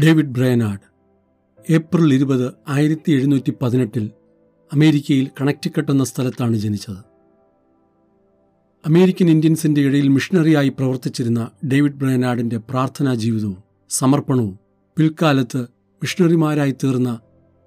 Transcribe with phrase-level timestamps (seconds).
[0.00, 0.78] David ബ്രയനാഡ്
[1.72, 4.10] April ഇരുപത് ആയിരത്തി എഴുന്നൂറ്റി പതിനെട്ടിൽ
[4.72, 6.98] അമേരിക്കയിൽ കണക്റ്റിക്കട്ട് എന്ന സ്ഥലത്താണ് ജനിച്ചത്.
[8.86, 13.56] അമേരിക്കൻ ഇന്ത്യൻസിന്റെ ഇടയിൽ മിഷണറിയായി പ്രവർത്തിച്ചിരുന്ന ഡേവിഡ് ബ്രയനാഡിന്റെ പ്രാർത്ഥനാ ജീവിതവും
[13.90, 14.58] സമർപ്പണവും
[14.96, 15.62] പിൽക്കാലത്ത്
[16.02, 17.20] മിഷണറിമാരായി തീർന്ന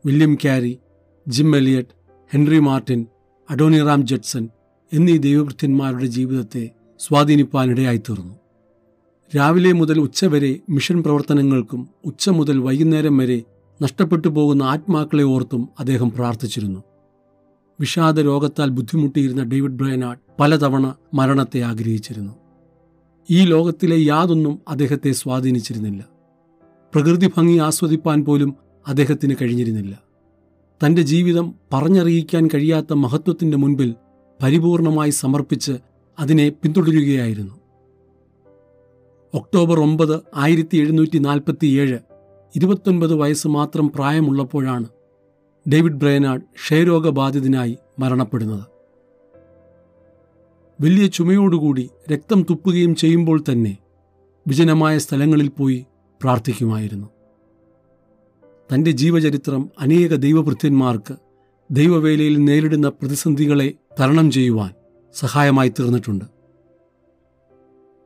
[0.05, 0.79] William Carey
[1.27, 1.96] Jim Elliot
[2.33, 3.05] Henry Martyn
[3.50, 4.50] Adoniram Judson
[4.93, 6.69] എന്നീ ദൈവവൃത്യന്മാരുടെ ജീവിതത്തെ
[7.00, 8.48] സ്വാധീനിപ്പാനിടയായി തീർന്നു.
[9.36, 13.43] രാവിലെ മുതൽ ഉച്ചവരെ മിഷൻ പ്രവർത്തനങ്ങൾക്കും ഉച്ച മുതൽ വൈകുന്നേരം വരെ
[13.82, 16.83] നഷ്ടപ്പെട്ടു പോകുന്ന ആത്മാക്കളെ ഓർത്തും അദ്ദേഹം പ്രാർത്ഥിച്ചിരുന്നു.
[17.79, 22.34] വിഷാദ രോഗത്താൽ ബുദ്ധിമുട്ടിയിരുന്ന ഡേവിഡ് ബ്രയനാഡ് പലതവണ മരണത്തെ ആഗ്രഹിച്ചിരുന്നു.
[23.29, 26.06] ഈ ലോകത്തിലെ യാതൊന്നും അദ്ദേഹത്തെ സ്വാധീനിച്ചിരുന്നില്ല.
[26.93, 28.56] പ്രകൃതി ഭംഗി ആസ്വദിപ്പാൻ പോലും
[28.87, 30.00] അദ്ദേഹത്തിന് കഴിഞ്ഞിരുന്നില്ല.
[30.86, 33.95] തന്റെ ജീവിതം പറഞ്ഞറിയിക്കാൻ കഴിയാത്ത മഹത്വത്തിന്റെ മുൻപിൽ
[34.44, 35.72] പരിപൂർണമായി സമർപ്പിച്ച്
[36.20, 37.59] അതിനെ പിന്തുടരുകയായിരുന്നു.
[39.33, 41.99] ഒക്ടോബർ ഒമ്പത് ആയിരത്തി എഴുന്നൂറ്റി നാൽപ്പത്തിയേഴ്
[42.55, 44.88] ഇരുപത്തൊൻപത് വയസ്സ് മാത്രം പ്രായമുള്ളപ്പോഴാണ്
[45.72, 48.63] ഡേവിഡ് ബ്രയനാഡ് ക്ഷയരോഗബാധിതനായി മരണപ്പെടുന്നത്.
[50.81, 53.77] വലിയ ചുമയോടുകൂടി രക്തം തുപ്പുകയും ചെയ്യുമ്പോൾ തന്നെ
[54.47, 55.85] വിജനമായ സ്ഥലങ്ങളിൽ പോയി
[56.23, 57.07] പ്രാർത്ഥിക്കുമായിരുന്നു.
[58.73, 61.13] തന്റെ ജീവചരിത്രം അനേക ദൈവഭൃത്യന്മാർക്ക്
[61.72, 64.72] ദൈവവേലയിൽ നേരിടുന്ന പ്രതിസന്ധികളെ തരണം ചെയ്യുവാൻ
[65.16, 66.39] സഹായമായി തീർന്നിട്ടുണ്ട്.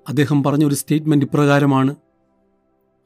[0.08, 1.96] അദ്ദേഹം പറഞ്ഞ ഒരു സ്റ്റേറ്റ്മെന്റ് ഇപ്രകാരമാണ്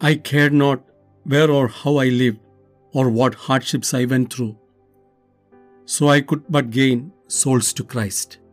[0.05, 0.83] I care not
[1.27, 2.35] where or how I live
[2.95, 4.53] or what hardships I went through
[5.87, 8.46] so I could but gain souls to Christ.